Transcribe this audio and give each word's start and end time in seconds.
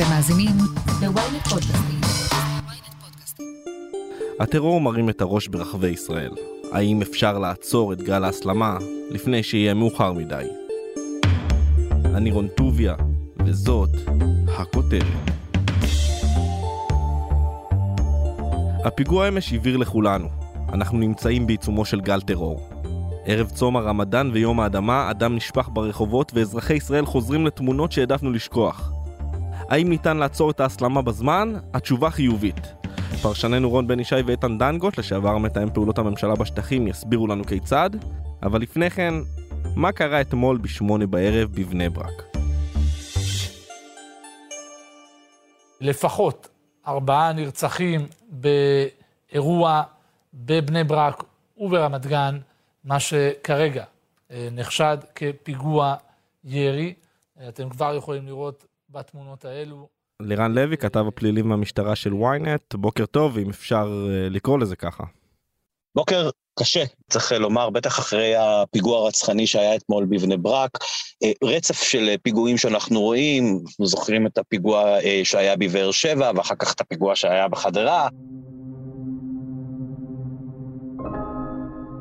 אתם 0.00 0.08
מאזינים 0.08 0.56
ל-ynet 1.02 1.48
פודקאסטים. 1.48 2.00
הטרור 4.40 4.80
מרים 4.80 5.10
את 5.10 5.20
הראש 5.20 5.48
ברחבי 5.48 5.88
ישראל. 5.88 6.30
האם 6.72 7.02
אפשר 7.02 7.38
לעצור 7.38 7.92
את 7.92 8.02
גל 8.02 8.24
ההסלמה 8.24 8.78
לפני 9.10 9.42
שיהיה 9.42 9.74
מאוחר 9.74 10.12
מדי? 10.12 10.44
אני 12.04 12.30
רון 12.30 12.48
טוביה, 12.48 12.94
וזאת 13.46 13.90
הכותרת. 14.58 15.30
הפיגוע 18.84 19.28
אמש 19.28 19.52
הבהיר 19.52 19.76
לכולנו, 19.76 20.28
אנחנו 20.72 20.98
נמצאים 20.98 21.46
בעיצומו 21.46 21.84
של 21.84 22.00
גל 22.00 22.20
טרור. 22.20 22.70
ערב 23.24 23.50
צום 23.50 23.76
הרמדאן 23.76 24.30
ויום 24.32 24.60
האדמה, 24.60 25.10
אדם 25.10 25.36
נשפך 25.36 25.68
ברחובות 25.72 26.32
ואזרחי 26.34 26.74
ישראל 26.74 27.06
חוזרים 27.06 27.46
לתמונות 27.46 27.92
שהעדפנו 27.92 28.32
לשכוח. 28.32 28.92
האם 29.70 29.88
ניתן 29.88 30.16
לעצור 30.16 30.50
את 30.50 30.60
ההסלמה 30.60 31.02
בזמן? 31.02 31.54
התשובה 31.74 32.10
חיובית. 32.10 32.72
פרשננו 33.22 33.70
רון 33.70 33.86
בן 33.86 34.00
ישי 34.00 34.20
ואיתן 34.26 34.58
דנגוט, 34.58 34.98
לשעבר 34.98 35.38
מתאם 35.38 35.70
פעולות 35.70 35.98
הממשלה 35.98 36.34
בשטחים, 36.34 36.88
יסבירו 36.88 37.26
לנו 37.26 37.44
כיצד. 37.44 37.90
אבל 38.42 38.60
לפני 38.60 38.90
כן, 38.90 39.14
מה 39.76 39.92
קרה 39.92 40.20
אתמול 40.20 40.56
בשמונה 40.56 41.06
בערב 41.06 41.50
בבני 41.54 41.88
ברק? 41.88 42.36
לפחות 45.80 46.48
ארבעה 46.86 47.32
נרצחים 47.32 48.06
באירוע 48.28 49.82
בבני 50.34 50.84
ברק 50.84 51.24
וברמת 51.58 52.06
גן, 52.06 52.38
מה 52.84 53.00
שכרגע 53.00 53.84
אה, 54.30 54.48
נחשד 54.52 54.98
כפיגוע 55.14 55.94
ירי. 56.44 56.94
אתם 57.48 57.68
כבר 57.68 57.94
יכולים 57.94 58.26
לראות 58.26 58.64
בתמונות 58.90 59.44
האלו. 59.44 59.88
לירן 60.22 60.52
לוי, 60.52 60.76
כתב 60.76 61.04
הפלילים 61.08 61.48
מהמשטרה 61.48 61.96
של 61.96 62.12
ynet, 62.12 62.76
בוקר 62.76 63.06
טוב, 63.06 63.38
אם 63.38 63.50
אפשר 63.50 64.06
אה, 64.10 64.28
לקרוא 64.28 64.58
לזה 64.58 64.76
ככה. 64.76 65.04
בוקר 65.94 66.30
קשה, 66.58 66.84
צריך 67.10 67.32
לומר, 67.32 67.70
בטח 67.70 67.98
אחרי 67.98 68.36
הפיגוע 68.36 68.98
הרצחני 68.98 69.46
שהיה 69.46 69.76
אתמול 69.76 70.04
בבני 70.04 70.36
ברק. 70.36 70.78
רצף 71.44 71.82
של 71.82 72.14
פיגועים 72.22 72.58
שאנחנו 72.58 73.00
רואים, 73.00 73.60
אנחנו 73.66 73.86
זוכרים 73.86 74.26
את 74.26 74.38
הפיגוע 74.38 74.96
שהיה 75.24 75.56
בבאר 75.56 75.90
שבע, 75.90 76.32
ואחר 76.36 76.54
כך 76.54 76.74
את 76.74 76.80
הפיגוע 76.80 77.16
שהיה 77.16 77.48
בחדרה. 77.48 78.08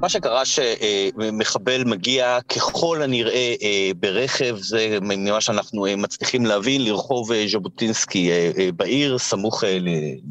מה 0.02 0.10
שקרה 0.10 0.44
שמחבל 0.46 1.84
מגיע 1.84 2.38
ככל 2.50 3.02
הנראה 3.02 3.56
אה, 3.62 3.92
ברכב, 4.00 4.58
זה 4.60 4.98
ממה 5.02 5.42
שאנחנו 5.42 5.86
אה, 5.86 5.96
מצליחים 5.96 6.46
להבין, 6.46 6.86
לרחוב 6.86 7.32
אה, 7.32 7.46
ז'בוטינסקי 7.52 8.30
בעיר, 8.76 9.18
סמוך 9.18 9.64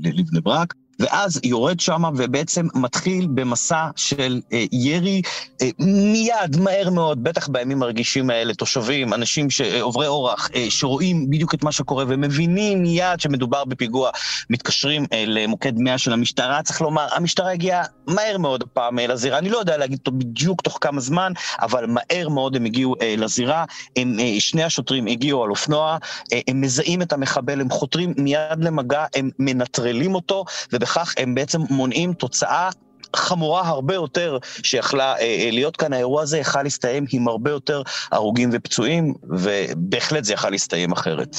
לבני 0.03 0.41
ברק. 0.43 0.75
ואז 0.99 1.41
יורד 1.45 1.81
שם 1.81 2.03
ובעצם 2.17 2.67
מתחיל 2.75 3.27
במסע 3.35 3.87
של 3.97 4.41
אה, 4.53 4.65
ירי 4.73 5.23
אה, 5.63 5.69
מיד, 6.13 6.57
מהר 6.61 6.91
מאוד, 6.91 7.25
בטח 7.25 7.49
בימים 7.49 7.83
הרגישים 7.83 8.31
האלה, 8.31 8.55
תושבים, 8.55 9.15
אנשים 9.15 9.51
שעוברי 9.51 10.07
אורח, 10.07 10.49
אה, 10.55 10.67
שרואים 10.69 11.31
בדיוק 11.31 11.55
את 11.55 11.65
מה 11.65 11.73
שקורה 11.73 12.05
ומבינים 12.09 12.83
מיד 12.83 13.21
שמדובר 13.21 13.65
בפיגוע, 13.65 14.11
מתקשרים 14.51 15.07
אה, 15.13 15.25
למוקד 15.27 15.79
100 15.79 15.99
של 15.99 16.13
המשטרה. 16.13 16.63
צריך 16.63 16.81
לומר, 16.81 17.07
המשטרה 17.13 17.53
הגיעה 17.53 17.85
מהר 18.07 18.39
מאוד 18.39 18.63
הפעם 18.63 18.99
אה, 18.99 19.07
לזירה, 19.07 19.39
אני 19.39 19.51
לא 19.51 19.59
יודע 19.59 19.77
להגיד 19.77 19.99
בדיוק 20.09 20.61
תוך 20.61 20.79
כמה 20.81 21.01
זמן, 21.01 21.33
אבל 21.61 21.87
מהר 21.87 22.29
מאוד 22.29 22.57
הם 22.57 22.65
הגיעו 22.65 22.95
אה, 23.03 23.15
לזירה. 23.19 23.65
הם, 23.97 24.17
אה, 24.21 24.41
שני 24.41 24.63
השוטרים 24.63 25.07
הגיעו 25.07 25.45
על 25.45 25.51
אופנוע, 25.51 25.99
אה, 26.33 26.41
הם 26.49 26.61
מזהים 26.61 27.03
את 27.03 27.13
המחבל, 27.13 27.61
הם 27.61 27.71
חותרים 27.71 28.15
מיד 28.17 28.59
למגע, 28.65 29.05
הם 29.15 29.31
מנטרלים 29.39 30.15
אותו, 30.15 30.45
וב... 30.73 30.88
ובכך 30.89 31.15
הם 31.19 31.35
בעצם 31.35 31.61
מונעים 31.71 32.13
תוצאה 32.13 32.71
חמורה 33.17 33.69
הרבה 33.69 33.95
יותר 33.95 34.39
שיכלה 34.63 35.15
אה, 35.17 35.21
אה, 35.21 35.49
להיות 35.53 35.77
כאן. 35.77 35.93
האירוע 35.93 36.23
הזה 36.23 36.39
יכל 36.39 36.63
להסתיים 36.63 37.05
עם 37.13 37.29
הרבה 37.29 37.51
יותר 37.51 37.83
הרוגים 38.13 38.51
ופצועים, 38.53 39.15
ובהחלט 39.23 40.25
זה 40.25 40.33
יכל 40.33 40.51
להסתיים 40.51 40.93
אחרת. 40.93 41.37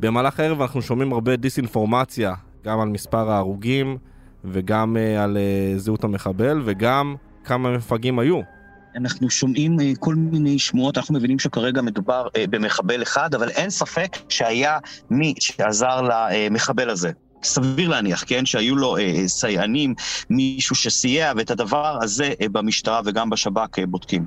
במהלך 0.00 0.40
הערב 0.40 0.60
אנחנו 0.60 0.82
שומעים 0.82 1.12
הרבה 1.12 1.36
דיסאינפורמציה, 1.36 2.34
גם 2.64 2.80
על 2.80 2.88
מספר 2.88 3.30
ההרוגים 3.30 3.98
וגם 4.44 4.96
אה, 4.96 5.24
על 5.24 5.36
אה, 5.36 5.78
זהות 5.78 6.04
המחבל 6.04 6.62
וגם 6.64 7.16
כמה 7.44 7.70
מפגעים 7.70 8.18
היו. 8.18 8.40
אנחנו 8.96 9.30
שומעים 9.30 9.80
אה, 9.80 9.92
כל 10.00 10.14
מיני 10.14 10.58
שמועות, 10.58 10.98
אנחנו 10.98 11.14
מבינים 11.14 11.38
שכרגע 11.38 11.82
מדובר 11.82 12.28
אה, 12.36 12.44
במחבל 12.50 13.02
אחד, 13.02 13.34
אבל 13.34 13.50
אין 13.50 13.70
ספק 13.70 14.16
שהיה 14.28 14.78
מי 15.10 15.34
שעזר 15.38 16.00
למחבל 16.02 16.90
הזה. 16.90 17.10
סביר 17.42 17.88
להניח, 17.88 18.24
כן, 18.26 18.46
שהיו 18.46 18.76
לו 18.76 18.96
אה, 18.96 19.02
אה, 19.02 19.28
סייענים, 19.28 19.94
מישהו 20.30 20.76
שסייע, 20.76 21.32
ואת 21.36 21.50
הדבר 21.50 21.98
הזה 22.02 22.32
אה, 22.40 22.48
במשטרה 22.48 23.00
וגם 23.04 23.30
בשב"כ 23.30 23.78
אה, 23.78 23.86
בודקים. 23.86 24.24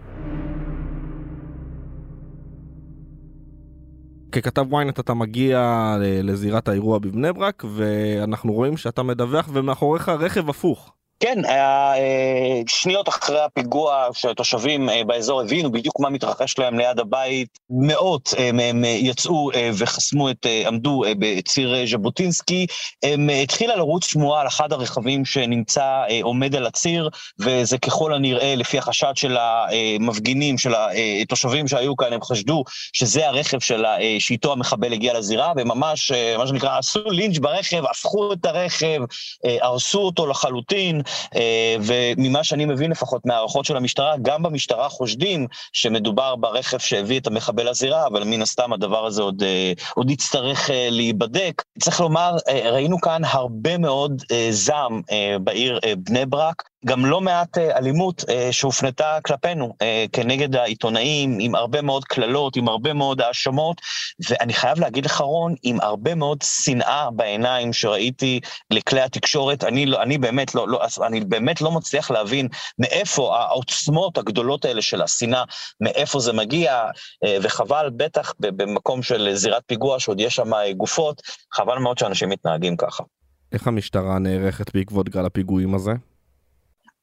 ככתב 4.31 4.65
ynet 4.73 4.99
אתה 4.99 5.13
מגיע 5.13 5.59
אה, 5.59 6.19
לזירת 6.23 6.67
האירוע 6.67 6.99
בבני 6.99 7.33
ברק, 7.33 7.63
ואנחנו 7.75 8.53
רואים 8.53 8.77
שאתה 8.77 9.03
מדווח 9.03 9.49
ומאחוריך 9.53 10.09
רכב 10.09 10.49
הפוך. 10.49 10.93
כן, 11.21 11.45
היה 11.45 11.93
אה, 11.97 12.61
שניות 12.67 13.09
אחרי 13.09 13.39
הפיגוע 13.39 14.07
שהתושבים 14.13 14.89
אה, 14.89 15.03
באזור 15.03 15.41
הבינו 15.41 15.71
בדיוק 15.71 15.99
מה 15.99 16.09
מתרחש 16.09 16.59
להם 16.59 16.79
ליד 16.79 16.99
הבית. 16.99 17.59
מאות 17.69 18.33
אה, 18.37 18.51
מהם 18.51 18.83
יצאו 18.85 19.49
וחסמו 19.77 20.29
את, 20.29 20.45
עמדו 20.67 21.03
בציר 21.19 21.85
ז'בוטינסקי. 21.91 22.67
התחילה 23.43 23.75
לרוץ 23.75 24.05
שמועה 24.05 24.41
על 24.41 24.47
אחד 24.47 24.73
הרכבים 24.73 25.25
שנמצא 25.25 26.03
עומד 26.21 26.55
על 26.55 26.65
הציר, 26.65 27.09
וזה 27.39 27.77
ככל 27.77 28.13
הנראה, 28.13 28.55
לפי 28.55 28.77
החשד 28.77 29.11
של 29.15 29.37
המפגינים, 29.39 30.57
של 30.57 30.73
התושבים 31.21 31.67
שהיו 31.67 31.95
כאן, 31.95 32.13
הם 32.13 32.21
חשדו 32.21 32.63
שזה 32.93 33.27
הרכב 33.27 33.59
שלה, 33.59 33.95
שאיתו 34.19 34.51
המחבל 34.51 34.93
הגיע 34.93 35.19
לזירה, 35.19 35.53
וממש, 35.57 36.11
מה 36.37 36.47
שנקרא, 36.47 36.77
עשו 36.77 37.09
לינץ' 37.09 37.37
ברכב, 37.37 37.83
הפכו 37.91 38.33
את 38.33 38.45
הרכב, 38.45 38.99
הרסו 39.61 39.99
אותו 39.99 40.27
לחלוטין. 40.27 41.01
אה, 41.35 41.75
וממה 41.81 42.43
שאני 42.43 42.65
מבין 42.65 42.91
לפחות 42.91 43.25
מהערכות 43.25 43.65
של 43.65 43.77
המשטרה, 43.77 44.13
גם 44.21 44.43
במשטרה 44.43 44.89
חושדים 44.89 45.47
שמדובר 45.73 46.35
ברכב 46.35 46.77
שהביא 46.77 47.19
את 47.19 47.27
המחבל 47.27 47.69
לזירה, 47.69 48.07
אבל 48.07 48.23
מן 48.23 48.41
הסתם 48.41 48.73
הדבר 48.73 49.05
הזה 49.05 49.21
עוד, 49.21 49.43
אה, 49.43 49.73
עוד 49.95 50.11
יצטרך 50.11 50.69
אה, 50.69 50.87
להיבדק. 50.91 51.63
צריך 51.79 51.99
לומר, 51.99 52.35
ראינו 52.47 53.01
כאן 53.01 53.21
הרבה 53.25 53.77
מאוד 53.77 54.23
זעם 54.51 55.01
בעיר 55.43 55.79
בני 55.97 56.25
ברק. 56.25 56.70
גם 56.85 57.05
לא 57.05 57.21
מעט 57.21 57.57
אה, 57.57 57.77
אלימות 57.77 58.23
אה, 58.29 58.47
שהופנתה 58.51 59.17
כלפינו 59.25 59.75
אה, 59.81 60.05
כנגד 60.13 60.55
העיתונאים, 60.55 61.37
עם 61.41 61.55
הרבה 61.55 61.81
מאוד 61.81 62.05
קללות, 62.05 62.55
עם 62.55 62.67
הרבה 62.67 62.93
מאוד 62.93 63.21
האשמות, 63.21 63.81
ואני 64.29 64.53
חייב 64.53 64.79
להגיד 64.79 65.05
לך, 65.05 65.21
רון, 65.21 65.55
עם 65.63 65.77
הרבה 65.81 66.15
מאוד 66.15 66.37
שנאה 66.41 67.11
בעיניים 67.11 67.73
שראיתי 67.73 68.39
לכלי 68.71 69.01
התקשורת. 69.01 69.63
אני, 69.63 69.85
לא, 69.85 70.01
אני, 70.01 70.17
באמת, 70.17 70.55
לא, 70.55 70.67
לא, 70.67 70.81
אני 71.07 71.19
באמת 71.19 71.61
לא 71.61 71.71
מצליח 71.71 72.11
להבין 72.11 72.47
מאיפה 72.79 73.37
העוצמות 73.37 74.17
הגדולות 74.17 74.65
האלה 74.65 74.81
של 74.81 75.01
השנאה, 75.01 75.43
מאיפה 75.81 76.19
זה 76.19 76.33
מגיע, 76.33 76.83
וחבל, 77.41 77.89
בטח 77.97 78.33
במקום 78.39 79.03
של 79.03 79.29
זירת 79.33 79.63
פיגוע, 79.65 79.99
שעוד 79.99 80.19
יש 80.19 80.35
שם 80.35 80.51
גופות, 80.77 81.21
חבל 81.53 81.77
מאוד 81.77 81.97
שאנשים 81.97 82.29
מתנהגים 82.29 82.77
ככה. 82.77 83.03
איך 83.51 83.67
המשטרה 83.67 84.19
נערכת 84.19 84.75
בעקבות 84.75 85.09
גל 85.09 85.25
הפיגועים 85.25 85.75
הזה? 85.75 85.91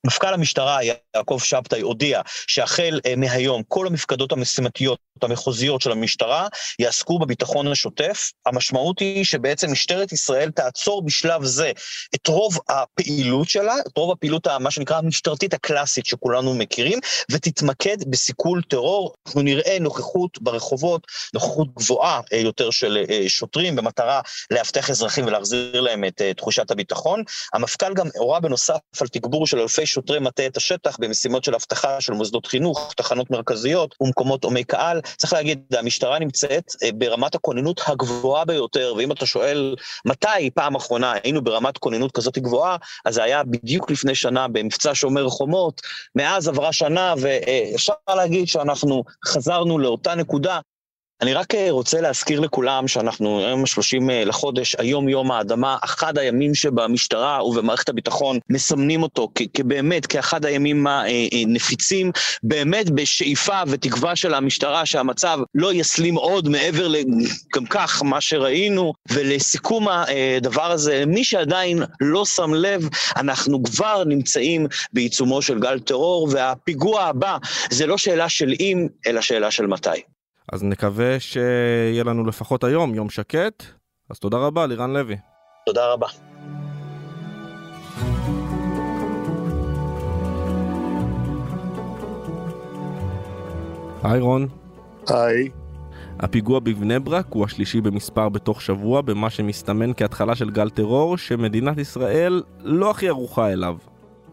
מפכ"ל 0.06 0.34
המשטרה 0.34 0.78
יעקב 0.82 1.38
שבתאי 1.44 1.80
הודיע 1.80 2.20
שהחל 2.26 3.00
אה, 3.06 3.16
מהיום 3.16 3.62
כל 3.68 3.86
המפקדות 3.86 4.32
המשימתיות 4.32 4.98
המחוזיות 5.24 5.80
של 5.80 5.92
המשטרה 5.92 6.48
יעסקו 6.78 7.18
בביטחון 7.18 7.68
השוטף. 7.68 8.30
המשמעות 8.46 8.98
היא 8.98 9.24
שבעצם 9.24 9.72
משטרת 9.72 10.12
ישראל 10.12 10.50
תעצור 10.50 11.04
בשלב 11.04 11.44
זה 11.44 11.72
את 12.14 12.26
רוב 12.26 12.58
הפעילות 12.68 13.48
שלה, 13.48 13.74
את 13.80 13.96
רוב 13.96 14.12
הפעילות, 14.12 14.46
מה 14.46 14.70
שנקרא 14.70 14.96
המשטרתית 14.98 15.54
הקלאסית 15.54 16.06
שכולנו 16.06 16.54
מכירים, 16.54 16.98
ותתמקד 17.30 18.10
בסיכול 18.10 18.62
טרור. 18.62 19.14
אנחנו 19.26 19.42
נראה 19.42 19.78
נוכחות 19.80 20.42
ברחובות, 20.42 21.06
נוכחות 21.34 21.74
גבוהה 21.74 22.20
אה, 22.32 22.38
יותר 22.38 22.70
של 22.70 23.04
אה, 23.10 23.24
שוטרים, 23.28 23.76
במטרה 23.76 24.20
לאבטח 24.50 24.90
אזרחים 24.90 25.26
ולהחזיר 25.26 25.80
להם 25.80 26.04
את 26.04 26.22
תחושת 26.36 26.70
הביטחון. 26.70 27.22
המפכ"ל 27.54 27.94
גם 27.94 28.06
הורה 28.16 28.40
בנוסף 28.40 28.78
על 29.00 29.08
תגבור 29.08 29.46
של 29.46 29.60
אלפי 29.60 29.86
שוטרי 29.86 30.18
מטה 30.18 30.46
את 30.46 30.56
השטח 30.56 30.96
במשימות 31.00 31.44
של 31.44 31.54
אבטחה 31.54 32.00
של 32.00 32.12
מוסדות 32.12 32.46
חינוך, 32.46 32.92
תחנות 32.96 33.30
מרכזיות 33.30 33.94
ומקומות 34.00 34.44
הומי 34.44 34.64
קהל. 34.64 35.00
צריך 35.16 35.32
להגיד, 35.32 35.62
המשטרה 35.78 36.18
נמצאת 36.18 36.72
אה, 36.82 36.88
ברמת 36.94 37.34
הכוננות 37.34 37.80
הגבוהה 37.86 38.44
ביותר, 38.44 38.94
ואם 38.96 39.12
אתה 39.12 39.26
שואל 39.26 39.76
מתי 40.04 40.50
פעם 40.54 40.74
אחרונה 40.74 41.12
היינו 41.22 41.44
ברמת 41.44 41.78
כוננות 41.78 42.12
כזאת 42.12 42.38
גבוהה, 42.38 42.76
אז 43.04 43.14
זה 43.14 43.22
היה 43.22 43.42
בדיוק 43.42 43.90
לפני 43.90 44.14
שנה 44.14 44.48
במבצע 44.48 44.90
שומר 44.94 45.28
חומות, 45.28 45.80
מאז 46.14 46.48
עברה 46.48 46.72
שנה, 46.72 47.14
ואפשר 47.20 47.92
להגיד 48.08 48.48
שאנחנו 48.48 49.04
חזרנו 49.24 49.78
לאותה 49.78 50.14
נקודה 50.14 50.60
אני 51.22 51.34
רק 51.34 51.54
אה, 51.54 51.66
רוצה 51.70 52.00
להזכיר 52.00 52.40
לכולם 52.40 52.88
שאנחנו 52.88 53.46
היום 53.46 53.60
ה-30 53.60 54.10
אה, 54.10 54.24
לחודש, 54.24 54.76
היום 54.78 55.08
יום 55.08 55.30
האדמה, 55.30 55.76
אחד 55.84 56.18
הימים 56.18 56.54
שבמשטרה 56.54 57.44
ובמערכת 57.44 57.88
הביטחון 57.88 58.38
מסמנים 58.50 59.02
אותו 59.02 59.28
כבאמת, 59.54 60.06
כאחד 60.06 60.44
הימים 60.44 60.86
הנפיצים, 60.86 62.10
באמת 62.42 62.90
בשאיפה 62.90 63.62
ותקווה 63.66 64.16
של 64.16 64.34
המשטרה 64.34 64.86
שהמצב 64.86 65.38
לא 65.54 65.72
יסלים 65.72 66.14
עוד 66.14 66.48
מעבר 66.48 66.92
גם 67.56 67.66
כך 67.66 68.02
מה 68.02 68.20
שראינו, 68.20 68.92
ולסיכום 69.10 69.88
הדבר 69.88 70.70
הזה, 70.70 71.04
מי 71.06 71.24
שעדיין 71.24 71.82
לא 72.00 72.24
שם 72.24 72.54
לב, 72.54 72.88
אנחנו 73.16 73.62
כבר 73.62 74.04
נמצאים 74.04 74.66
בעיצומו 74.92 75.42
של 75.42 75.58
גל 75.58 75.78
טרור, 75.78 76.28
והפיגוע 76.32 77.02
הבא 77.02 77.36
זה 77.70 77.86
לא 77.86 77.98
שאלה 77.98 78.28
של 78.28 78.52
אם, 78.60 78.86
אלא 79.06 79.20
שאלה 79.20 79.50
של 79.50 79.66
מתי. 79.66 80.17
אז 80.52 80.64
נקווה 80.64 81.20
שיהיה 81.20 82.04
לנו 82.04 82.26
לפחות 82.26 82.64
היום 82.64 82.94
יום 82.94 83.10
שקט. 83.10 83.62
אז 84.10 84.18
תודה 84.18 84.36
רבה, 84.36 84.66
לירן 84.66 84.92
לוי. 84.92 85.16
תודה 85.66 85.92
רבה. 85.92 86.06
היי 94.02 94.20
רון. 94.20 94.48
היי. 95.08 95.48
הפיגוע 96.20 96.60
בבני 96.60 96.98
ברק 96.98 97.26
הוא 97.28 97.44
השלישי 97.44 97.80
במספר 97.80 98.28
בתוך 98.28 98.62
שבוע 98.62 99.00
במה 99.00 99.30
שמסתמן 99.30 99.92
כהתחלה 99.96 100.34
של 100.34 100.50
גל 100.50 100.70
טרור 100.70 101.16
שמדינת 101.16 101.78
ישראל 101.78 102.42
לא 102.60 102.90
הכי 102.90 103.08
ערוכה 103.08 103.52
אליו. 103.52 103.76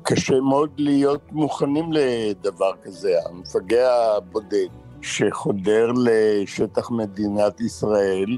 קשה 0.04 0.40
מאוד 0.40 0.70
להיות 0.78 1.32
מוכנים 1.32 1.94
לדבר 1.94 2.72
כזה. 2.84 3.14
המפגע 3.30 3.90
הבודד 4.18 4.85
שחודר 5.06 5.92
לשטח 5.98 6.92
מדינת 6.92 7.62
ישראל, 7.62 8.38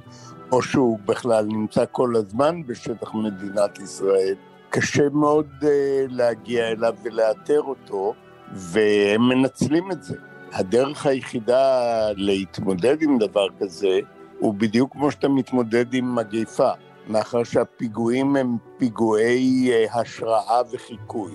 או 0.51 0.61
שהוא 0.61 0.99
בכלל 1.05 1.45
נמצא 1.45 1.83
כל 1.91 2.15
הזמן 2.15 2.61
בשטח 2.67 3.13
מדינת 3.13 3.79
ישראל, 3.79 4.35
קשה 4.69 5.09
מאוד 5.09 5.47
uh, 5.61 5.65
להגיע 6.09 6.67
אליו 6.67 6.95
ולאתר 7.03 7.61
אותו, 7.61 8.13
והם 8.53 9.29
מנצלים 9.29 9.91
את 9.91 10.03
זה. 10.03 10.17
הדרך 10.53 11.05
היחידה 11.05 11.81
להתמודד 12.15 13.01
עם 13.01 13.17
דבר 13.17 13.47
כזה, 13.59 13.99
הוא 14.39 14.53
בדיוק 14.53 14.91
כמו 14.91 15.11
שאתה 15.11 15.27
מתמודד 15.27 15.93
עם 15.93 16.15
מגיפה, 16.15 16.69
מאחר 17.07 17.43
שהפיגועים 17.43 18.35
הם 18.35 18.57
פיגועי 18.77 19.71
uh, 19.71 19.99
השראה 19.99 20.61
וחיקוי. 20.71 21.31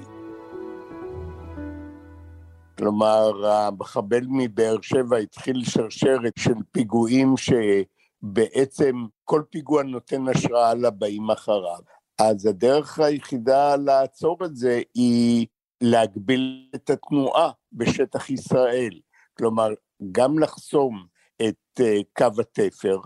כלומר, 2.82 3.46
המחבל 3.46 4.26
מבאר 4.28 4.76
שבע 4.82 5.16
התחיל 5.16 5.64
שרשרת 5.64 6.32
של 6.38 6.54
פיגועים 6.72 7.34
שבעצם 7.36 9.04
כל 9.24 9.42
פיגוע 9.50 9.82
נותן 9.82 10.28
השראה 10.28 10.74
לבאים 10.74 11.30
אחריו. 11.30 11.78
אז 12.20 12.46
הדרך 12.46 12.98
היחידה 12.98 13.76
לעצור 13.76 14.38
את 14.44 14.56
זה 14.56 14.80
היא 14.94 15.46
להגביל 15.80 16.70
את 16.74 16.90
התנועה 16.90 17.50
בשטח 17.72 18.30
ישראל. 18.30 19.00
כלומר, 19.38 19.68
גם 20.12 20.38
לחסום 20.38 21.06
את 21.42 21.80
אה, 21.80 22.00
קו 22.16 22.40
התפר, 22.40 22.98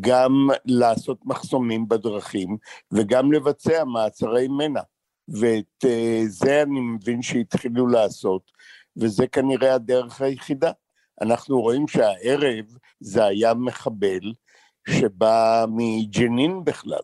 גם 0.00 0.48
לעשות 0.64 1.18
מחסומים 1.26 1.88
בדרכים 1.88 2.56
וגם 2.92 3.32
לבצע 3.32 3.84
מעצרי 3.84 4.48
מנע. 4.48 4.82
ואת 5.28 5.84
אה, 5.84 6.22
זה 6.26 6.62
אני 6.62 6.80
מבין 6.80 7.22
שהתחילו 7.22 7.86
לעשות. 7.86 8.52
וזה 8.96 9.26
כנראה 9.26 9.74
הדרך 9.74 10.20
היחידה. 10.20 10.72
אנחנו 11.22 11.60
רואים 11.60 11.88
שהערב 11.88 12.64
זה 13.00 13.24
היה 13.24 13.54
מחבל 13.54 14.32
שבא 14.88 15.64
מג'נין 15.68 16.64
בכלל, 16.64 17.02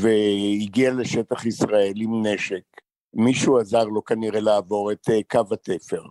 והגיע 0.00 0.92
לשטח 0.92 1.46
ישראל 1.46 1.92
עם 1.96 2.26
נשק. 2.26 2.62
מישהו 3.14 3.58
עזר 3.58 3.84
לו 3.84 4.04
כנראה 4.04 4.40
לעבור 4.40 4.92
את 4.92 5.08
אה, 5.10 5.20
קו 5.30 5.54
התפר, 5.54 6.02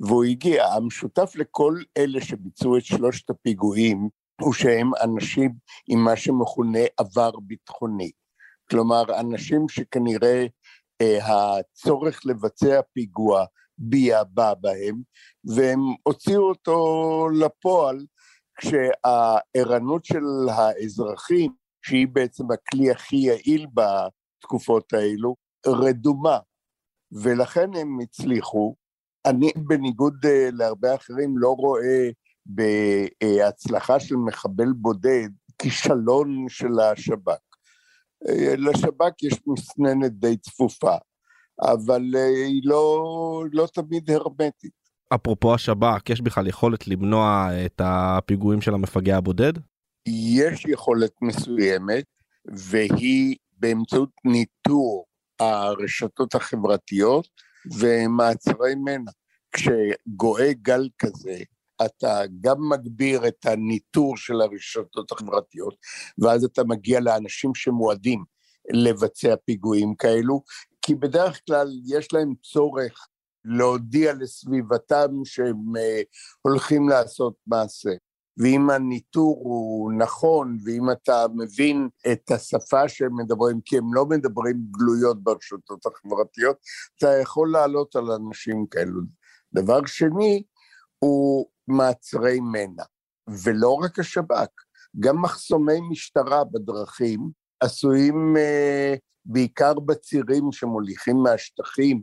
והוא 0.00 0.24
הגיע. 0.24 0.66
המשותף 0.66 1.32
לכל 1.36 1.82
אלה 1.96 2.20
שביצעו 2.20 2.76
את 2.76 2.84
שלושת 2.84 3.30
הפיגועים, 3.30 4.08
הוא 4.40 4.52
שהם 4.52 4.90
אנשים 5.02 5.52
עם 5.88 6.04
מה 6.04 6.16
שמכונה 6.16 6.78
עבר 6.96 7.30
ביטחוני. 7.42 8.10
כלומר, 8.70 9.20
אנשים 9.20 9.68
שכנראה 9.68 10.46
אה, 11.00 11.18
הצורך 11.58 12.26
לבצע 12.26 12.80
פיגוע 12.92 13.44
ביעבע 13.80 14.54
בהם, 14.54 15.02
והם 15.44 15.80
הוציאו 16.02 16.48
אותו 16.48 17.28
לפועל 17.40 18.06
כשהערנות 18.58 20.04
של 20.04 20.24
האזרחים, 20.50 21.52
שהיא 21.82 22.08
בעצם 22.12 22.44
הכלי 22.50 22.90
הכי 22.90 23.16
יעיל 23.16 23.66
בתקופות 23.74 24.92
האלו, 24.92 25.36
רדומה, 25.66 26.38
ולכן 27.12 27.74
הם 27.74 27.98
הצליחו. 28.02 28.74
אני, 29.26 29.52
בניגוד 29.56 30.26
אה, 30.26 30.48
להרבה 30.52 30.94
אחרים, 30.94 31.38
לא 31.38 31.48
רואה 31.48 32.10
בהצלחה 32.46 34.00
של 34.00 34.16
מחבל 34.16 34.72
בודד 34.72 35.28
כישלון 35.58 36.46
של 36.48 36.80
השב"כ. 36.80 37.40
אה, 38.28 38.56
לשב"כ 38.56 39.22
יש 39.22 39.34
מסננת 39.46 40.12
די 40.12 40.36
צפופה. 40.36 40.96
אבל 41.62 42.02
אה, 42.16 42.26
היא 42.26 42.60
לא, 42.64 43.44
לא 43.52 43.66
תמיד 43.72 44.10
הרמטית. 44.10 44.80
אפרופו 45.14 45.54
השב"כ, 45.54 46.10
יש 46.10 46.20
בכלל 46.20 46.46
יכולת 46.46 46.88
למנוע 46.88 47.48
את 47.66 47.80
הפיגועים 47.84 48.60
של 48.60 48.74
המפגע 48.74 49.16
הבודד? 49.16 49.52
יש 50.08 50.64
יכולת 50.64 51.12
מסוימת, 51.22 52.04
והיא 52.44 53.36
באמצעות 53.58 54.10
ניטור 54.24 55.04
הרשתות 55.40 56.34
החברתיות 56.34 57.28
ומעצרי 57.78 58.74
מנע. 58.74 59.10
כשגואה 59.52 60.52
גל 60.52 60.88
כזה, 60.98 61.38
אתה 61.84 62.22
גם 62.40 62.56
מגביר 62.68 63.28
את 63.28 63.46
הניטור 63.46 64.16
של 64.16 64.40
הרשתות 64.40 65.12
החברתיות, 65.12 65.74
ואז 66.18 66.44
אתה 66.44 66.64
מגיע 66.64 67.00
לאנשים 67.00 67.54
שמועדים 67.54 68.24
לבצע 68.72 69.34
פיגועים 69.44 69.94
כאלו, 69.94 70.42
כי 70.82 70.94
בדרך 70.94 71.40
כלל 71.46 71.68
יש 71.86 72.12
להם 72.12 72.34
צורך 72.42 73.06
להודיע 73.44 74.12
לסביבתם 74.12 75.10
שהם 75.24 75.76
uh, 75.76 76.04
הולכים 76.42 76.88
לעשות 76.88 77.34
מעשה. 77.46 77.90
ואם 78.36 78.70
הניטור 78.70 79.40
הוא 79.42 79.92
נכון, 79.92 80.56
ואם 80.64 80.90
אתה 80.90 81.26
מבין 81.34 81.88
את 82.12 82.30
השפה 82.30 82.88
שהם 82.88 83.16
מדברים, 83.16 83.60
כי 83.64 83.78
הם 83.78 83.94
לא 83.94 84.06
מדברים 84.06 84.56
גלויות 84.70 85.22
ברשתות 85.22 85.86
החברתיות, 85.86 86.56
אתה 86.98 87.08
יכול 87.22 87.52
לעלות 87.52 87.96
על 87.96 88.10
אנשים 88.10 88.66
כאלו. 88.70 89.00
דבר 89.54 89.86
שני, 89.86 90.42
הוא 90.98 91.46
מעצרי 91.68 92.40
מנע. 92.40 92.84
ולא 93.44 93.72
רק 93.72 93.98
השב"כ, 93.98 94.50
גם 95.00 95.22
מחסומי 95.22 95.80
משטרה 95.90 96.44
בדרכים 96.44 97.30
עשויים 97.60 98.36
uh, 98.36 98.98
בעיקר 99.24 99.74
בצירים 99.74 100.52
שמוליכים 100.52 101.16
מהשטחים 101.16 102.02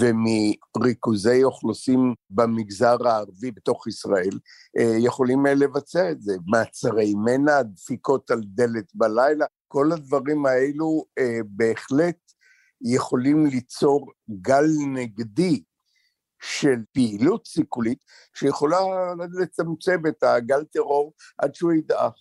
ומריכוזי 0.00 1.44
אוכלוסין 1.44 2.14
במגזר 2.30 3.08
הערבי 3.08 3.50
בתוך 3.50 3.86
ישראל, 3.86 4.38
אה, 4.78 4.96
יכולים 4.98 5.46
אה, 5.46 5.54
לבצע 5.54 6.10
את 6.10 6.22
זה. 6.22 6.36
מעצרי 6.46 7.14
מנע, 7.14 7.62
דפיקות 7.62 8.30
על 8.30 8.40
דלת 8.44 8.94
בלילה, 8.94 9.46
כל 9.68 9.92
הדברים 9.92 10.46
האלו 10.46 11.04
אה, 11.18 11.38
בהחלט 11.44 12.18
יכולים 12.80 13.46
ליצור 13.46 14.12
גל 14.30 14.66
נגדי 14.94 15.62
של 16.42 16.78
פעילות 16.92 17.46
סיכולית 17.46 17.98
שיכולה 18.34 18.78
לצמצם 19.40 20.00
את 20.08 20.22
הגל 20.22 20.64
טרור 20.64 21.12
עד 21.38 21.54
שהוא 21.54 21.72
ידעך. 21.72 22.14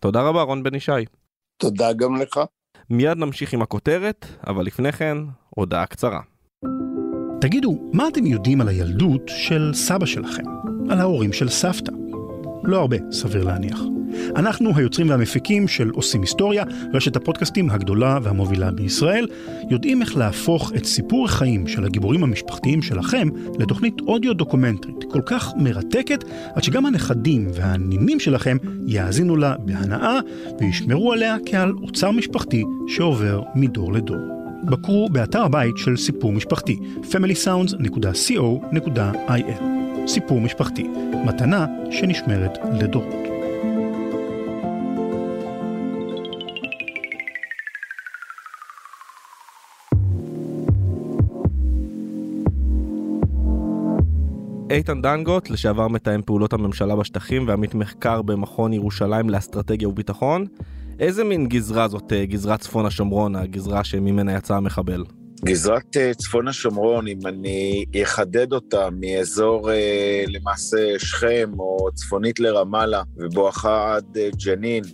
תודה 0.00 0.22
רבה, 0.22 0.42
רון 0.42 0.62
בן 0.62 0.74
ישי. 0.74 1.17
תודה 1.58 1.92
גם 1.92 2.16
לך. 2.16 2.40
מיד 2.90 3.18
נמשיך 3.18 3.52
עם 3.52 3.62
הכותרת, 3.62 4.26
אבל 4.46 4.64
לפני 4.64 4.92
כן, 4.92 5.16
הודעה 5.50 5.86
קצרה. 5.86 6.20
תגידו, 7.40 7.90
מה 7.92 8.08
אתם 8.08 8.26
יודעים 8.26 8.60
על 8.60 8.68
הילדות 8.68 9.22
של 9.26 9.70
סבא 9.74 10.06
שלכם? 10.06 10.42
על 10.90 11.00
ההורים 11.00 11.32
של 11.32 11.48
סבתא? 11.48 11.92
לא 12.64 12.76
הרבה, 12.76 12.96
סביר 13.10 13.44
להניח. 13.44 13.80
אנחנו 14.36 14.76
היוצרים 14.76 15.10
והמפיקים 15.10 15.68
של 15.68 15.90
עושים 15.90 16.20
היסטוריה, 16.20 16.64
רשת 16.92 17.16
הפודקאסטים 17.16 17.70
הגדולה 17.70 18.18
והמובילה 18.22 18.70
בישראל, 18.70 19.26
יודעים 19.70 20.02
איך 20.02 20.16
להפוך 20.16 20.72
את 20.76 20.84
סיפור 20.84 21.24
החיים 21.24 21.66
של 21.66 21.84
הגיבורים 21.84 22.22
המשפחתיים 22.22 22.82
שלכם 22.82 23.28
לתוכנית 23.58 24.00
אודיו 24.00 24.34
דוקומנטרית 24.34 25.04
כל 25.10 25.20
כך 25.26 25.52
מרתקת, 25.56 26.24
עד 26.54 26.62
שגם 26.62 26.86
הנכדים 26.86 27.48
והנינים 27.54 28.20
שלכם 28.20 28.56
יאזינו 28.86 29.36
לה 29.36 29.54
בהנאה 29.58 30.18
וישמרו 30.60 31.12
עליה 31.12 31.36
כעל 31.46 31.72
אוצר 31.82 32.10
משפחתי 32.10 32.64
שעובר 32.88 33.42
מדור 33.54 33.92
לדור. 33.92 34.18
בקרו 34.64 35.08
באתר 35.08 35.42
הבית 35.42 35.76
של 35.76 35.96
סיפור 35.96 36.32
משפחתי, 36.32 36.78
familysounds.co.il 37.02 39.77
סיפור 40.08 40.40
משפחתי, 40.40 40.88
מתנה 41.26 41.66
שנשמרת 41.90 42.58
לדורות. 42.80 43.14
איתן 54.70 55.02
דנגוט, 55.02 55.50
לשעבר 55.50 55.88
מתאם 55.88 56.22
פעולות 56.22 56.52
הממשלה 56.52 56.96
בשטחים 56.96 57.48
ועמית 57.48 57.74
מחקר 57.74 58.22
במכון 58.22 58.72
ירושלים 58.72 59.30
לאסטרטגיה 59.30 59.88
וביטחון. 59.88 60.46
איזה 61.00 61.24
מין 61.24 61.46
גזרה 61.46 61.88
זאת 61.88 62.12
אה, 62.12 62.26
גזרת 62.26 62.60
צפון 62.60 62.86
השומרון, 62.86 63.36
הגזרה 63.36 63.84
שממנה 63.84 64.36
יצא 64.36 64.56
המחבל? 64.56 65.04
גזרת 65.44 65.96
אה, 65.96 66.14
צפון 66.14 66.48
השומרון, 66.48 67.08
אם 67.08 67.26
אני 67.26 67.84
אחדד 68.02 68.52
אותה 68.52 68.88
מאזור 68.92 69.72
אה, 69.72 70.24
למעשה 70.28 70.98
שכם 70.98 71.50
או 71.58 71.88
צפונית 71.94 72.40
לרמאללה 72.40 73.02
ובואכה 73.16 73.94
עד 73.94 74.18
ג'נין, 74.44 74.84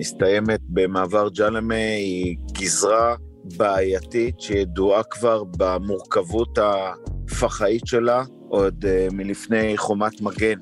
מסתיימת 0.00 0.60
במעבר 0.68 1.28
ג'למה, 1.28 1.74
היא 1.74 2.36
גזרה 2.52 3.16
בעייתית 3.56 4.40
שידועה 4.40 5.02
כבר 5.02 5.44
במורכבות 5.44 6.58
הפח"עית 6.58 7.86
שלה 7.86 8.24
עוד 8.48 8.84
מלפני 9.12 9.76
חומת 9.76 10.20
מגן. 10.20 10.58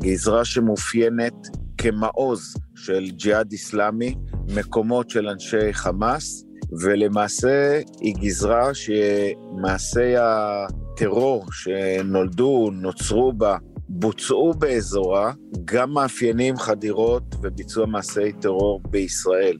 גזרה 0.00 0.44
שמאופיינת 0.44 1.34
כמעוז 1.78 2.54
של 2.76 3.10
ג'יהאד 3.10 3.52
איסלאמי, 3.52 4.14
מקומות 4.54 5.10
של 5.10 5.28
אנשי 5.28 5.72
חמאס, 5.72 6.45
ולמעשה 6.72 7.80
היא 8.00 8.14
גזרה 8.14 8.70
שמעשי 8.74 10.14
הטרור 10.16 11.46
שנולדו, 11.52 12.70
נוצרו 12.72 13.32
בה, 13.32 13.56
בוצעו 13.88 14.54
באזורה, 14.54 15.32
גם 15.64 15.90
מאפיינים 15.90 16.56
חדירות 16.56 17.22
וביצוע 17.42 17.86
מעשי 17.86 18.32
טרור 18.40 18.80
בישראל. 18.90 19.56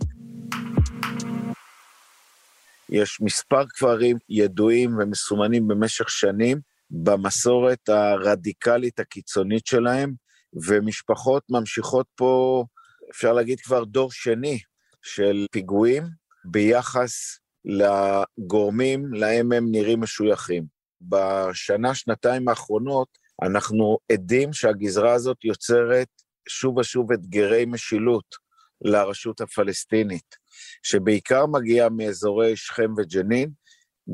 יש 2.88 3.20
מספר 3.20 3.66
כפרים 3.68 4.16
ידועים 4.28 4.98
ומסומנים 4.98 5.68
במשך 5.68 6.10
שנים 6.10 6.60
במסורת 6.90 7.88
הרדיקלית 7.88 9.00
הקיצונית 9.00 9.66
שלהם, 9.66 10.12
ומשפחות 10.68 11.42
ממשיכות 11.50 12.06
פה, 12.14 12.64
אפשר 13.10 13.32
להגיד 13.32 13.60
כבר 13.60 13.84
דור 13.84 14.12
שני 14.12 14.58
של 15.02 15.46
פיגועים 15.52 16.25
ביחס 16.46 17.38
לגורמים 17.64 19.14
להם 19.14 19.52
הם 19.52 19.66
נראים 19.70 20.00
משויכים. 20.00 20.64
בשנה, 21.00 21.94
שנתיים 21.94 22.48
האחרונות 22.48 23.08
אנחנו 23.42 23.98
עדים 24.12 24.52
שהגזרה 24.52 25.12
הזאת 25.12 25.44
יוצרת 25.44 26.08
שוב 26.48 26.76
ושוב 26.78 27.12
אתגרי 27.12 27.64
משילות 27.64 28.24
לרשות 28.80 29.40
הפלסטינית, 29.40 30.36
שבעיקר 30.82 31.46
מגיעה 31.46 31.88
מאזורי 31.88 32.56
שכם 32.56 32.90
וג'נין, 32.96 33.50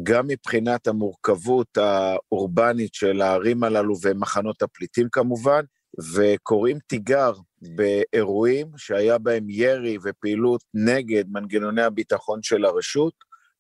גם 0.03 0.27
מבחינת 0.27 0.87
המורכבות 0.87 1.79
האורבנית 1.79 2.95
של 2.95 3.21
הערים 3.23 3.65
הללו 3.65 3.95
ומחנות 4.03 4.63
הפליטים 4.63 5.09
כמובן, 5.13 5.65
וקוראים 6.15 6.79
תיגר 6.87 7.33
באירועים 7.77 8.67
שהיה 8.77 9.19
בהם 9.19 9.51
ירי 9.51 9.99
ופעילות 10.05 10.61
נגד 10.75 11.25
מנגנוני 11.29 11.83
הביטחון 11.83 12.43
של 12.43 12.65
הרשות, 12.65 13.15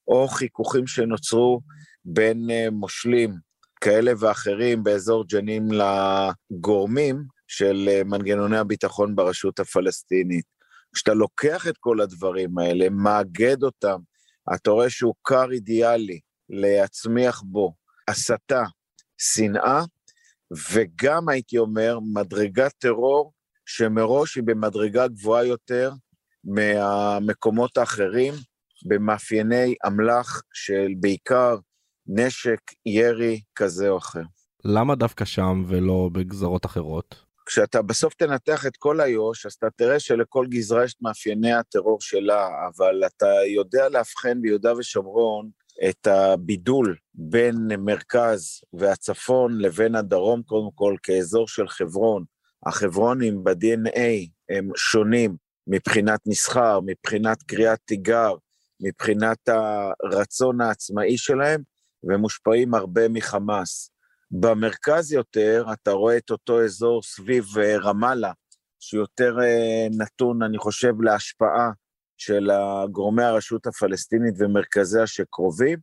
או 0.09 0.29
חיכוכים 0.29 0.87
שנוצרו 0.87 1.61
בין 2.05 2.51
אה, 2.51 2.71
מושלים 2.71 3.35
כאלה 3.81 4.13
ואחרים 4.19 4.83
באזור 4.83 5.25
ג'נין 5.29 5.69
לגורמים 5.71 7.25
של 7.47 7.89
אה, 7.89 8.05
מנגנוני 8.05 8.59
הביטחון 8.59 9.17
ברשות 9.17 9.61
הפלסטינית. 9.61 10.45
כשאתה 10.95 11.15
לוקח 11.15 11.69
את 11.69 11.75
כל 11.81 12.01
הדברים 12.01 12.59
האלה, 12.59 12.89
מאגד 12.91 13.63
אותם, 13.63 13.99
אתה 14.55 14.71
רואה 14.71 14.91
שהוא 14.91 15.15
כר 15.25 15.53
אידיאלי 15.53 16.21
להצמיח 16.51 17.43
בו 17.47 17.75
הסתה, 18.09 18.63
שנאה, 19.19 19.83
וגם 20.73 21.29
הייתי 21.29 21.59
אומר 21.59 21.99
מדרגת 22.15 22.73
טרור 22.79 23.33
שמראש 23.67 24.37
היא 24.37 24.45
במדרגה 24.47 25.09
גבוהה 25.09 25.45
יותר 25.45 25.93
מהמקומות 26.45 27.77
האחרים, 27.77 28.35
במאפייני 28.89 29.75
אמל"ח 29.87 30.43
של 30.53 30.89
בעיקר 31.01 31.57
נשק, 32.07 32.61
ירי 32.87 33.41
כזה 33.57 33.89
או 33.89 33.99
אחר. 33.99 34.23
למה 34.65 34.95
דווקא 34.95 35.25
שם 35.25 35.65
ולא 35.69 36.11
בגזרות 36.13 36.67
אחרות? 36.67 37.25
כשאתה 37.47 37.83
בסוף 37.83 38.15
תנתח 38.15 38.67
את 38.67 38.77
כל 38.77 39.01
איו"ש, 39.01 39.47
אז 39.47 39.53
אתה 39.53 39.67
תראה 39.77 40.01
שלכל 40.01 40.47
גזרה 40.49 40.85
יש 40.85 40.95
את 40.95 41.03
מאפייני 41.03 41.53
הטרור 41.53 42.01
שלה, 42.01 42.49
אבל 42.69 43.03
אתה 43.07 43.27
יודע 43.55 43.89
לאבחן 43.89 44.41
ביהודה 44.41 44.73
ושומרון 44.77 45.51
את 45.89 46.07
הבידול 46.07 46.97
בין 47.15 47.69
מרכז 47.79 48.61
והצפון 48.73 49.59
לבין 49.59 49.95
הדרום, 49.95 50.43
קודם 50.43 50.69
כל 50.75 50.97
כאזור 51.03 51.49
של 51.49 51.69
חברון. 51.69 52.25
החברונים 52.67 53.45
ב-DNA 53.45 54.29
הם 54.51 54.69
שונים 54.77 55.37
מבחינת 55.67 56.21
מסחר, 56.27 56.81
מבחינת 56.87 57.43
קריאת 57.43 57.79
תיגר, 57.85 58.35
מבחינת 58.81 59.49
הרצון 59.49 60.61
העצמאי 60.61 61.19
שלהם, 61.19 61.63
ומושפעים 62.05 62.75
הרבה 62.75 63.09
מחמאס. 63.09 63.91
במרכז 64.31 65.13
יותר, 65.13 65.65
אתה 65.73 65.91
רואה 65.91 66.17
את 66.17 66.31
אותו 66.31 66.65
אזור 66.65 67.03
סביב 67.03 67.45
אה, 67.59 67.79
רמאללה, 67.79 68.33
שיותר 68.81 69.37
אה, 69.41 69.87
נתון, 69.99 70.43
אני 70.43 70.59
חושב, 70.59 71.01
להשפעה 71.01 71.71
של 72.17 72.51
גורמי 72.91 73.23
הרשות 73.23 73.67
הפלסטינית 73.67 74.35
ומרכזיה 74.39 75.07
שקרובים, 75.07 75.79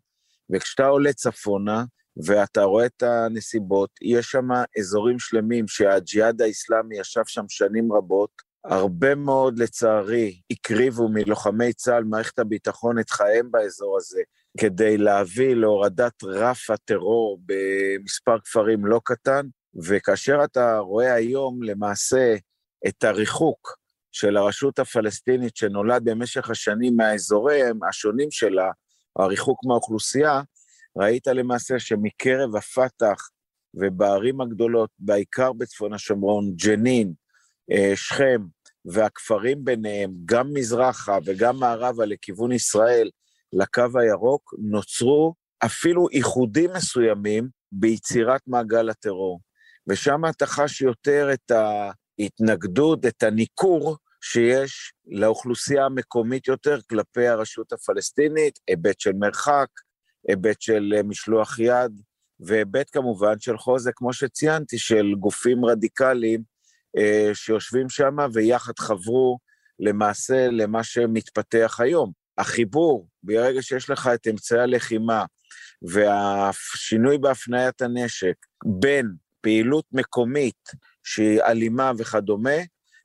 וכשאתה 0.49 0.87
עולה 0.87 1.13
צפונה, 1.13 1.83
ואתה 2.25 2.63
רואה 2.63 2.85
את 2.85 3.03
הנסיבות, 3.03 3.89
יש 4.01 4.25
שם 4.25 4.47
אזורים 4.79 5.19
שלמים 5.19 5.67
שהג'יהאד 5.67 6.41
האיסלאמי 6.41 6.99
ישב 6.99 7.23
שם 7.27 7.45
שנים 7.49 7.93
רבות, 7.93 8.49
הרבה 8.65 9.15
מאוד, 9.15 9.59
לצערי, 9.59 10.41
הקריבו 10.51 11.09
מלוחמי 11.09 11.73
צה"ל, 11.73 12.03
מערכת 12.03 12.39
הביטחון, 12.39 12.99
את 12.99 13.09
חייהם 13.09 13.51
באזור 13.51 13.97
הזה, 13.97 14.21
כדי 14.59 14.97
להביא 14.97 15.55
להורדת 15.55 16.23
רף 16.23 16.69
הטרור 16.69 17.39
במספר 17.45 18.39
כפרים 18.39 18.85
לא 18.85 19.01
קטן, 19.03 19.45
וכאשר 19.83 20.43
אתה 20.43 20.77
רואה 20.77 21.13
היום 21.13 21.63
למעשה 21.63 22.35
את 22.87 23.03
הריחוק 23.03 23.78
של 24.11 24.37
הרשות 24.37 24.79
הפלסטינית 24.79 25.55
שנולד 25.55 26.01
במשך 26.03 26.49
השנים 26.49 26.95
מהאזורים 26.95 27.79
השונים 27.89 28.31
שלה, 28.31 28.71
הריחוק 29.19 29.65
מהאוכלוסייה, 29.65 30.41
ראית 30.97 31.27
למעשה 31.27 31.79
שמקרב 31.79 32.55
הפת"ח 32.55 33.29
ובערים 33.73 34.41
הגדולות, 34.41 34.89
בעיקר 34.99 35.53
בצפון 35.53 35.93
השומרון, 35.93 36.55
ג'נין, 36.55 37.13
אה, 37.71 37.91
שכם 37.95 38.41
והכפרים 38.85 39.65
ביניהם, 39.65 40.11
גם 40.25 40.53
מזרחה 40.53 41.17
וגם 41.25 41.59
מערבה 41.59 42.05
לכיוון 42.05 42.51
ישראל, 42.51 43.09
לקו 43.53 43.99
הירוק, 43.99 44.53
נוצרו 44.57 45.33
אפילו 45.65 46.09
איחודים 46.11 46.69
מסוימים 46.73 47.47
ביצירת 47.71 48.41
מעגל 48.47 48.89
הטרור. 48.89 49.39
ושם 49.87 50.21
אתה 50.29 50.45
חש 50.45 50.81
יותר 50.81 51.29
את 51.33 51.51
ההתנגדות, 52.19 53.05
את 53.05 53.23
הניכור 53.23 53.97
שיש 54.21 54.93
לאוכלוסייה 55.07 55.85
המקומית 55.85 56.47
יותר 56.47 56.79
כלפי 56.89 57.27
הרשות 57.27 57.73
הפלסטינית, 57.73 58.59
היבט 58.67 58.99
של 58.99 59.13
מרחק, 59.13 59.67
היבט 60.27 60.61
של 60.61 60.93
אה, 60.97 61.03
משלוח 61.03 61.59
יד, 61.59 62.01
והיבט 62.39 62.89
כמובן 62.91 63.39
של 63.39 63.57
חוזק, 63.57 63.91
כמו 63.95 64.13
שציינתי, 64.13 64.77
של 64.77 65.05
גופים 65.19 65.65
רדיקליים 65.65 66.41
אה, 66.97 67.29
שיושבים 67.33 67.89
שם 67.89 68.15
ויחד 68.33 68.79
חברו 68.79 69.37
למעשה 69.79 70.47
למה 70.51 70.83
שמתפתח 70.83 71.79
היום. 71.79 72.11
החיבור, 72.37 73.07
ברגע 73.23 73.61
שיש 73.61 73.89
לך 73.89 74.09
את 74.13 74.27
אמצעי 74.27 74.59
הלחימה 74.59 75.25
והשינוי 75.81 77.17
בהפניית 77.17 77.81
הנשק 77.81 78.35
בין 78.65 79.05
פעילות 79.41 79.85
מקומית 79.91 80.69
שהיא 81.09 81.41
אלימה 81.41 81.91
וכדומה, 81.97 82.59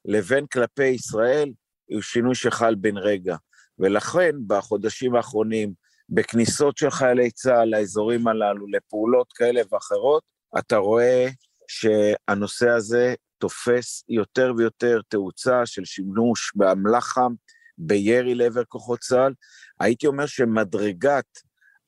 לבין 0.04 0.46
כלפי 0.46 0.84
ישראל, 0.84 1.52
הוא 1.90 2.02
שינוי 2.02 2.34
שחל 2.34 2.75
בן 2.75 2.96
רגע. 2.96 3.37
ולכן 3.78 4.30
בחודשים 4.46 5.14
האחרונים 5.14 5.73
בכניסות 6.08 6.76
של 6.76 6.90
חיילי 6.90 7.30
צה"ל 7.30 7.68
לאזורים 7.68 8.28
הללו, 8.28 8.66
לפעולות 8.66 9.32
כאלה 9.32 9.61
ואחרות, 9.73 10.23
אתה 10.58 10.76
רואה 10.76 11.28
שהנושא 11.68 12.68
הזה 12.68 13.14
תופס 13.38 14.04
יותר 14.08 14.52
ויותר 14.56 15.00
תאוצה 15.08 15.66
של 15.66 15.84
שימוש 15.84 16.52
באמל"ח 16.54 17.04
חם, 17.04 17.32
בירי 17.78 18.34
לעבר 18.34 18.64
כוחות 18.64 19.00
צה"ל. 19.00 19.32
הייתי 19.80 20.06
אומר 20.06 20.26
שמדרגת 20.26 21.38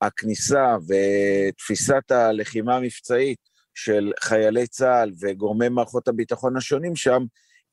הכניסה 0.00 0.76
ותפיסת 0.88 2.10
הלחימה 2.10 2.76
המבצעית 2.76 3.55
של 3.76 4.12
חיילי 4.20 4.66
צה"ל 4.66 5.10
וגורמי 5.20 5.68
מערכות 5.68 6.08
הביטחון 6.08 6.56
השונים 6.56 6.96
שם, 6.96 7.24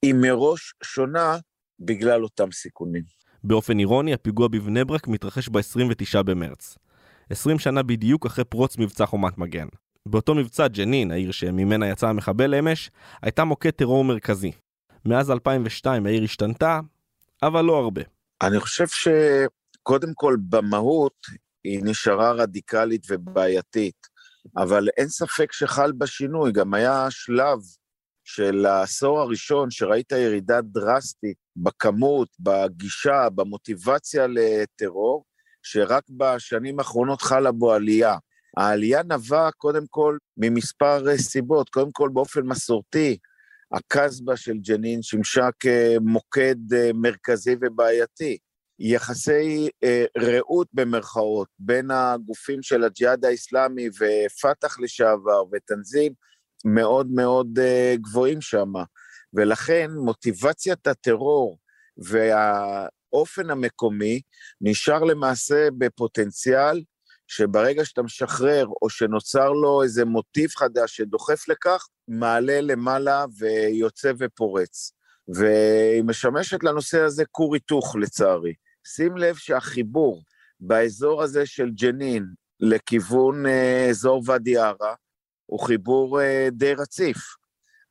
היא 0.02 0.14
מראש 0.14 0.74
שונה 0.84 1.38
בגלל 1.80 2.24
אותם 2.24 2.52
סיכונים. 2.52 3.04
באופן 3.44 3.80
אירוני, 3.80 4.14
הפיגוע 4.14 4.48
בבני 4.48 4.86
ברק 4.86 5.08
מתרחש 5.08 5.50
ב-29 5.50 6.24
במרץ. 6.24 6.78
20 7.30 7.60
שנה 7.60 7.84
בדיוק 7.84 8.26
אחרי 8.26 8.46
פרוץ 8.46 8.78
מבצע 8.78 9.06
חומת 9.06 9.38
מגן. 9.38 9.68
באותו 10.06 10.36
מבצע 10.36 10.68
ג'נין, 10.68 11.12
העיר 11.12 11.32
שממנה 11.32 11.88
יצא 11.88 12.08
המחבל 12.08 12.56
אמש, 12.56 12.92
הייתה 13.22 13.44
מוקד 13.44 13.70
טרור 13.70 14.04
מרכזי. 14.04 14.52
מאז 15.06 15.32
2002 15.32 16.06
העיר 16.06 16.24
השתנתה, 16.24 16.80
אבל 17.44 17.62
לא 17.62 17.78
הרבה. 17.78 18.02
אני 18.42 18.60
חושב 18.60 18.86
שקודם 18.88 20.14
כל 20.14 20.36
במהות 20.50 21.18
היא 21.64 21.82
נשארה 21.84 22.32
רדיקלית 22.32 23.06
ובעייתית, 23.10 24.08
אבל 24.58 24.88
אין 24.98 25.10
ספק 25.10 25.52
שחל 25.52 25.92
בה 25.92 26.08
שינוי, 26.08 26.52
גם 26.52 26.74
היה 26.74 27.08
שלב 27.10 27.60
של 28.24 28.66
העשור 28.66 29.20
הראשון 29.20 29.72
שראית 29.72 30.12
ירידה 30.12 30.62
דרסטית 30.62 31.38
בכמות, 31.56 32.28
בגישה, 32.40 33.30
במוטיבציה 33.36 34.28
לטרור, 34.28 35.26
שרק 35.64 36.04
בשנים 36.10 36.80
האחרונות 36.80 37.22
חלה 37.22 37.52
בו 37.52 37.74
עלייה. 37.74 38.18
העלייה 38.58 39.04
נבעה 39.04 39.52
קודם 39.52 39.84
כל 39.90 40.18
ממספר 40.38 41.18
סיבות, 41.18 41.70
קודם 41.70 41.92
כל 41.92 42.10
באופן 42.14 42.42
מסורתי, 42.42 43.18
הקסבה 43.74 44.38
של 44.38 44.58
ג'נין 44.58 45.02
שימשה 45.02 45.50
כמוקד 45.60 46.74
אה, 46.74 46.90
מרכזי 46.94 47.56
ובעייתי. 47.62 48.38
יחסי 48.80 49.70
אה, 49.84 50.06
רעות 50.18 50.68
במרכאות 50.74 51.48
בין 51.60 51.92
הגופים 51.92 52.62
של 52.62 52.84
הג'יהאד 52.84 53.26
האיסלאמי 53.26 53.88
ופת"ח 53.90 54.80
לשעבר 54.80 55.44
ותנזים 55.52 56.14
מאוד 56.66 57.08
מאוד 57.12 57.60
אה, 57.60 57.96
גבוהים 58.02 58.42
שם. 58.42 58.74
ולכן 59.34 59.92
מוטיבציית 59.92 60.88
הטרור 60.88 61.58
והאופן 61.98 63.50
המקומי 63.50 64.22
נשאר 64.62 65.04
למעשה 65.04 65.68
בפוטנציאל 65.78 66.82
שברגע 67.28 67.86
שאתה 67.86 68.02
משחרר 68.02 68.66
או 68.82 68.90
שנוצר 68.90 69.52
לו 69.52 69.84
איזה 69.84 70.06
מוטיב 70.06 70.50
חדש 70.50 70.98
שדוחף 70.98 71.48
לכך, 71.48 71.88
מעלה 72.08 72.62
למעלה 72.62 73.26
ויוצא 73.38 74.12
ופורץ. 74.18 74.94
והיא 75.28 76.04
משמשת 76.04 76.64
לנושא 76.64 77.00
הזה 77.02 77.24
כור 77.32 77.54
היתוך 77.54 77.96
לצערי. 77.96 78.54
שים 78.88 79.18
לב 79.18 79.36
שהחיבור 79.36 80.24
באזור 80.60 81.24
הזה 81.24 81.46
של 81.46 81.70
ג'נין 81.72 82.26
לכיוון 82.60 83.46
אה, 83.46 83.88
אזור 83.90 84.24
ואדי 84.26 84.58
ערה 84.58 84.96
הוא 85.46 85.60
חיבור 85.60 86.22
אה, 86.22 86.48
די 86.52 86.74
רציף. 86.74 87.18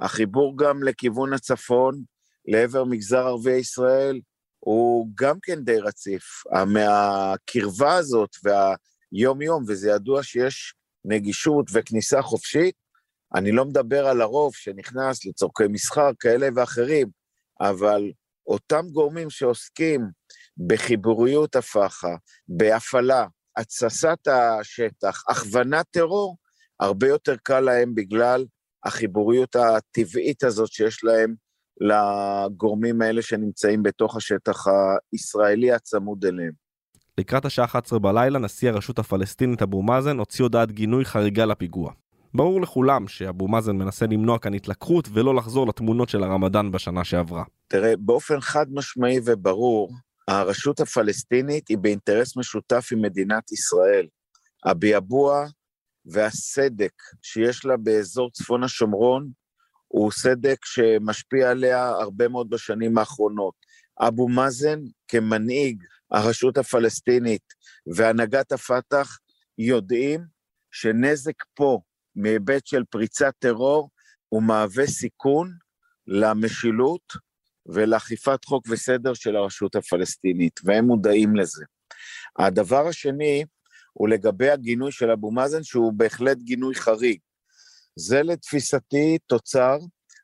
החיבור 0.01 0.59
גם 0.59 0.83
לכיוון 0.83 1.33
הצפון, 1.33 2.03
לעבר 2.49 2.85
מגזר 2.85 3.27
ערביי 3.27 3.59
ישראל, 3.59 4.21
הוא 4.59 5.09
גם 5.15 5.39
כן 5.43 5.61
די 5.65 5.79
רציף. 5.79 6.23
מהקרבה 6.67 7.95
הזאת 7.95 8.31
והיום-יום, 8.45 9.65
וזה 9.69 9.91
ידוע 9.91 10.23
שיש 10.23 10.75
נגישות 11.05 11.67
וכניסה 11.73 12.23
חופשית, 12.23 12.75
אני 13.35 13.53
לא 13.53 13.65
מדבר 13.65 14.07
על 14.07 14.21
הרוב 14.21 14.55
שנכנס 14.55 15.27
לצורכי 15.27 15.65
מסחר 15.69 16.11
כאלה 16.21 16.49
ואחרים, 16.57 17.22
אבל 17.61 18.11
אותם 18.47 18.85
גורמים 18.93 19.31
שעוסקים 19.31 20.01
בחיבוריות 20.67 21.57
הפח"ע, 21.57 22.17
בהפעלה, 22.49 23.27
התססת 23.57 24.29
השטח, 24.29 25.23
הכוונת 25.29 25.87
טרור, 25.91 26.37
הרבה 26.81 27.09
יותר 27.09 27.37
קל 27.43 27.61
להם 27.61 27.95
בגלל 27.95 28.45
החיבוריות 28.85 29.57
הטבעית 29.57 30.45
הזאת 30.45 30.73
שיש 30.73 31.05
להם 31.05 31.35
לגורמים 31.81 33.03
האלה 33.03 33.23
שנמצאים 33.23 33.83
בתוך 33.83 34.17
השטח 34.17 34.67
הישראלי 35.13 35.73
הצמוד 35.73 36.25
אליהם. 36.25 36.53
לקראת 37.19 37.45
השעה 37.45 37.65
11 37.65 37.99
בלילה, 37.99 38.39
נשיא 38.39 38.69
הרשות 38.69 38.99
הפלסטינית 38.99 39.63
אבו 39.63 39.83
מאזן 39.83 40.19
הוציא 40.19 40.45
הודעת 40.45 40.73
גינוי 40.73 41.05
חריגה 41.05 41.45
לפיגוע. 41.45 41.93
ברור 42.35 42.61
לכולם 42.61 43.09
שאבו 43.09 43.49
מאזן 43.49 43.77
מנסה 43.77 44.07
למנוע 44.07 44.39
כאן 44.39 44.55
התלקחות 44.55 45.09
ולא 45.13 45.35
לחזור 45.35 45.67
לתמונות 45.67 46.09
של 46.09 46.23
הרמדאן 46.23 46.71
בשנה 46.71 47.05
שעברה. 47.05 47.45
תראה, 47.69 47.97
באופן 47.99 48.41
חד 48.41 48.67
משמעי 48.71 49.19
וברור, 49.25 49.93
הרשות 50.29 50.81
הפלסטינית 50.81 51.69
היא 51.69 51.79
באינטרס 51.79 52.37
משותף 52.37 52.89
עם 52.93 53.03
מדינת 53.03 53.53
ישראל. 53.53 54.07
הביעבוע 54.65 55.47
והסדק 56.07 56.93
שיש 57.23 57.65
לה 57.65 57.77
באזור 57.77 58.31
צפון 58.31 58.65
השומרון 58.65 59.31
הוא 59.89 60.13
סדק 60.13 60.65
שמשפיע 60.65 61.51
עליה 61.51 61.89
הרבה 61.89 62.29
מאוד 62.29 62.51
בשנים 62.51 62.99
האחרונות. 62.99 63.55
אבו 64.01 64.29
מאזן 64.29 64.81
כמנהיג 65.09 65.83
הרשות 66.11 66.59
הפלסטינית 66.59 67.43
והנהגת 67.97 68.53
הפת"ח 68.53 69.19
יודעים 69.59 70.21
שנזק 70.71 71.35
פה 71.55 71.81
מהיבט 72.17 72.67
של 72.67 72.85
פריצת 72.91 73.33
טרור 73.39 73.91
הוא 74.29 74.43
מהווה 74.43 74.87
סיכון 74.87 75.53
למשילות 76.07 77.13
ולאכיפת 77.67 78.45
חוק 78.45 78.67
וסדר 78.69 79.15
של 79.15 79.37
הרשות 79.37 79.75
הפלסטינית, 79.77 80.61
והם 80.65 80.85
מודעים 80.85 81.37
לזה. 81.37 81.65
הדבר 82.39 82.89
השני 82.89 83.45
הוא 83.93 84.09
לגבי 84.09 84.51
הגינוי 84.51 84.93
של 84.93 85.11
אבו 85.11 85.31
מאזן, 85.31 85.63
שהוא 85.63 85.93
בהחלט 85.93 86.37
גינוי 86.39 86.75
חריג. 86.75 87.19
זה 87.97 88.23
לתפיסתי 88.23 89.19
תוצר 89.27 89.79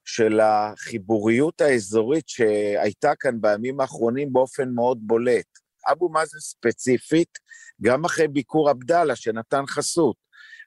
של 0.05 0.41
החיבוריות 0.41 1.61
האזורית 1.61 2.29
שהייתה 2.29 3.13
כאן 3.21 3.41
בימים 3.41 3.81
האחרונים 3.81 4.33
באופן 4.33 4.69
מאוד 4.75 4.99
בולט. 5.01 5.47
אבו 5.93 6.09
מאזן 6.09 6.39
ספציפית, 6.39 7.39
גם 7.83 8.05
אחרי 8.05 8.29
ביקור 8.29 8.71
עבדאללה 8.71 9.17
שנתן 9.17 9.67
חסות, 9.67 10.17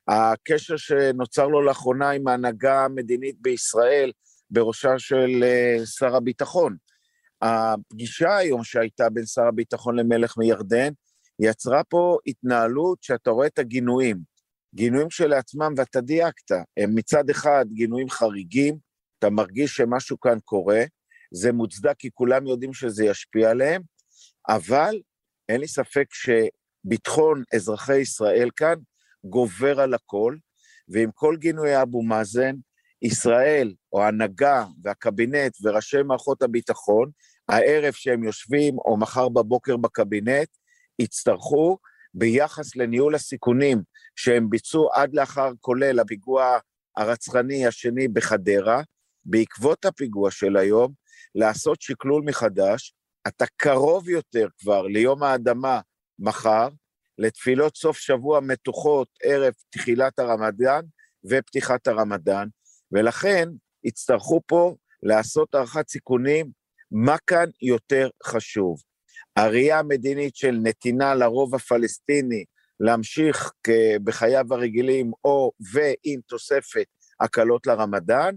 הקשר 0.08 0.78
שנוצר 0.78 1.48
לו 1.48 1.62
לאחרונה 1.62 2.10
עם 2.10 2.28
ההנהגה 2.28 2.86
המדינית 2.86 3.36
בישראל, 3.42 4.12
בראשה 4.50 5.00
של 5.00 5.44
uh, 5.44 5.86
שר 5.86 6.16
הביטחון. 6.16 6.76
הפגישה 7.42 8.38
היום 8.38 8.64
שהייתה 8.64 9.10
בין 9.10 9.26
שר 9.26 9.48
הביטחון 9.48 10.00
למלך 10.00 10.38
מירדן, 10.38 10.92
יצרה 11.40 11.84
פה 11.84 12.18
התנהלות 12.28 13.04
שאתה 13.04 13.30
רואה 13.30 13.48
את 13.48 13.60
הגינויים. 13.60 14.18
גינויים 14.76 15.10
שלעצמם, 15.10 15.74
ואתה 15.78 16.02
דייקת, 16.02 16.52
הם 16.78 16.96
מצד 16.96 17.30
אחד 17.30 17.66
גינויים 17.74 18.10
חריגים, 18.10 18.78
אתה 19.20 19.30
מרגיש 19.30 19.76
שמשהו 19.76 20.20
כאן 20.20 20.38
קורה, 20.46 20.84
זה 21.34 21.52
מוצדק 21.52 21.96
כי 22.00 22.10
כולם 22.14 22.48
יודעים 22.48 22.74
שזה 22.74 23.06
ישפיע 23.06 23.50
עליהם, 23.50 23.82
אבל 24.50 24.96
אין 25.50 25.62
לי 25.62 25.68
ספק 25.68 26.06
שביטחון 26.14 27.44
אזרחי 27.56 27.98
ישראל 27.98 28.50
כאן 28.56 28.76
גובר 29.24 29.80
על 29.80 29.94
הכל, 29.94 30.36
ועם 30.88 31.10
כל 31.14 31.36
גינויי 31.40 31.82
אבו 31.82 32.02
מאזן, 32.02 32.56
ישראל, 33.02 33.74
או 33.94 34.04
ההנהגה 34.04 34.66
והקבינט 34.84 35.58
וראשי 35.64 36.04
מערכות 36.04 36.42
הביטחון, 36.42 37.12
הערב 37.50 37.94
שהם 37.94 38.24
יושבים, 38.24 38.78
או 38.78 38.98
מחר 38.98 39.30
בבוקר 39.30 39.78
בקבינט, 39.78 40.48
יצטרכו, 41.00 41.78
ביחס 42.14 42.76
לניהול 42.76 43.16
הסיכונים 43.16 43.82
שהם 44.16 44.50
ביצעו 44.50 44.94
עד 44.94 45.14
לאחר 45.14 45.52
כולל 45.60 46.00
הפיגוע 46.00 46.58
הרצחני 46.98 47.68
השני 47.68 48.08
בחדרה, 48.08 48.82
בעקבות 49.26 49.86
הפיגוע 49.86 50.32
של 50.32 50.58
היום, 50.58 50.94
לעשות 51.36 51.82
שקלול 51.82 52.24
מחדש, 52.26 52.94
אתה 53.28 53.46
קרוב 53.58 54.10
יותר 54.10 54.48
כבר 54.60 54.82
ליום 54.82 55.24
האדמה 55.24 55.80
מחר, 56.20 56.68
לתפילות 57.22 57.76
סוף 57.78 57.98
שבוע 57.98 58.40
מתוחות 58.40 59.08
ערב 59.24 59.54
תחילת 59.70 60.20
הרמדאן 60.20 60.82
ופתיחת 61.30 61.88
הרמדאן, 61.88 62.48
ולכן 62.92 63.50
יצטרכו 63.84 64.42
פה 64.46 64.76
לעשות 65.04 65.56
הערכת 65.56 65.90
סיכונים, 65.90 66.50
מה 66.92 67.16
כאן 67.28 67.46
יותר 67.62 68.10
חשוב. 68.24 68.78
הראייה 69.36 69.80
המדינית 69.80 70.36
של 70.36 70.60
נתינה 70.64 71.16
לרוב 71.16 71.56
הפלסטיני 71.56 72.44
להמשיך 72.80 73.52
בחייו 74.04 74.46
הרגילים, 74.54 75.12
או 75.24 75.52
ועם 75.74 76.20
תוספת 76.28 76.86
הקלות 77.20 77.68
לרמדאן, 77.68 78.36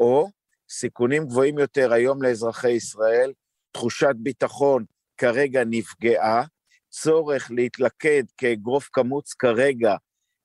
או 0.00 0.30
סיכונים 0.70 1.26
גבוהים 1.26 1.58
יותר 1.58 1.92
היום 1.92 2.22
לאזרחי 2.22 2.70
ישראל, 2.70 3.32
תחושת 3.72 4.14
ביטחון 4.16 4.84
כרגע 5.16 5.62
נפגעה, 5.66 6.44
צורך 6.90 7.50
להתלכד 7.50 8.22
כאגרוף 8.36 8.88
קמוץ 8.88 9.34
כרגע, 9.34 9.94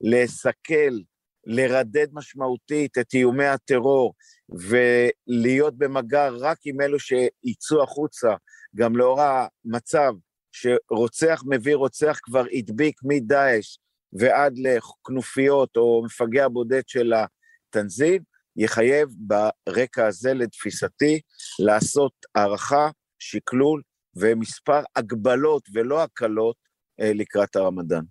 לסכל, 0.02 1.00
לרדד 1.46 2.08
משמעותית 2.14 2.98
את 2.98 3.14
איומי 3.14 3.46
הטרור 3.46 4.14
ולהיות 4.50 5.78
במגע 5.78 6.30
רק 6.30 6.58
עם 6.66 6.82
אלו 6.82 7.00
שיצאו 7.00 7.84
החוצה, 7.84 8.36
גם 8.76 8.96
לאור 8.96 9.22
המצב 9.22 10.14
שרוצח 10.52 11.44
מביא 11.50 11.76
רוצח 11.76 12.20
כבר 12.24 12.44
הדביק 12.54 13.00
מדאעש 13.04 13.78
ועד 14.20 14.54
לכנופיות 14.58 15.78
או 15.78 16.04
מפגע 16.06 16.48
בודד 16.48 16.82
של 16.88 17.14
התנזים, 17.14 18.22
יחייב 18.58 19.10
ברקע 19.18 20.08
הזה, 20.08 20.34
לתפיסתי, 20.34 21.20
לעשות 21.60 22.14
הערכה, 22.36 22.90
שקלול 23.20 23.82
ומספר 24.16 24.82
הגבלות 24.96 25.64
ולא 25.74 26.04
הקלות 26.04 26.56
אה, 27.02 27.12
לקראת 27.14 27.56
הרמדאן. 27.56 28.04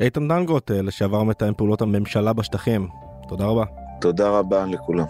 איתן 0.00 0.28
דנגוט, 0.28 0.70
אה, 0.70 0.82
לשעבר 0.82 1.22
מתאם 1.22 1.54
פעולות 1.54 1.82
הממשלה 1.82 2.32
בשטחים, 2.32 2.88
תודה 3.28 3.44
רבה. 3.44 3.64
תודה 4.00 4.28
רבה 4.28 4.66
לכולם. 4.66 5.06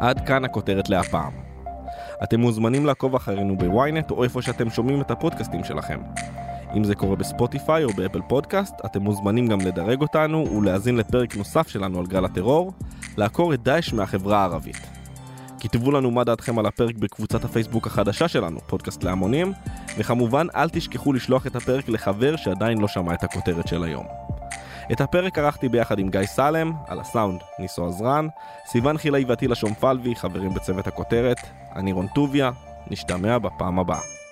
עד 0.00 0.26
כאן 0.26 0.44
הכותרת 0.44 0.88
להפעם. 0.88 1.32
אתם 2.22 2.40
מוזמנים 2.40 2.86
לעקוב 2.86 3.14
אחרינו 3.14 3.58
בוויינט 3.58 4.10
או 4.10 4.24
איפה 4.24 4.42
שאתם 4.42 4.70
שומעים 4.70 5.00
את 5.00 5.10
הפודקאסטים 5.10 5.64
שלכם. 5.64 6.00
אם 6.76 6.84
זה 6.84 6.94
קורה 6.94 7.16
בספוטיפיי 7.16 7.84
או 7.84 7.90
באפל 7.92 8.20
פודקאסט, 8.28 8.74
אתם 8.84 9.02
מוזמנים 9.02 9.46
גם 9.46 9.60
לדרג 9.60 10.00
אותנו 10.00 10.56
ולהאזין 10.56 10.96
לפרק 10.96 11.36
נוסף 11.36 11.68
שלנו 11.68 12.00
על 12.00 12.06
גל 12.06 12.24
הטרור, 12.24 12.72
לעקור 13.16 13.54
את 13.54 13.62
דאעש 13.62 13.92
מהחברה 13.92 14.38
הערבית. 14.38 14.95
כתבו 15.68 15.90
לנו 15.90 16.10
מה 16.10 16.24
דעתכם 16.24 16.58
על 16.58 16.66
הפרק 16.66 16.94
בקבוצת 16.94 17.44
הפייסבוק 17.44 17.86
החדשה 17.86 18.28
שלנו, 18.28 18.60
פודקאסט 18.66 19.04
להמונים, 19.04 19.52
וכמובן 19.98 20.46
אל 20.56 20.68
תשכחו 20.68 21.12
לשלוח 21.12 21.46
את 21.46 21.56
הפרק 21.56 21.88
לחבר 21.88 22.36
שעדיין 22.36 22.78
לא 22.78 22.88
שמע 22.88 23.14
את 23.14 23.24
הכותרת 23.24 23.68
של 23.68 23.84
היום. 23.84 24.06
את 24.92 25.00
הפרק 25.00 25.38
ערכתי 25.38 25.68
ביחד 25.68 25.98
עם 25.98 26.08
גיא 26.10 26.26
סלם, 26.26 26.72
על 26.86 27.00
הסאונד 27.00 27.40
ניסו 27.58 27.86
עזרן, 27.86 28.28
סיון 28.66 28.98
חילאי 28.98 29.24
ועטילה 29.24 29.54
שומפלבי, 29.54 30.16
חברים 30.16 30.54
בצוות 30.54 30.86
הכותרת, 30.86 31.38
אני 31.76 31.92
רון 31.92 32.06
טוביה, 32.14 32.50
נשתמע 32.90 33.38
בפעם 33.38 33.78
הבאה. 33.78 34.25